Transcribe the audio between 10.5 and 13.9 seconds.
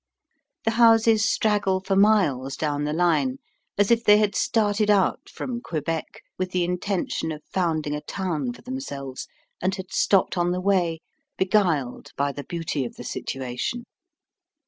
the way, beguiled by the beauty of the situation.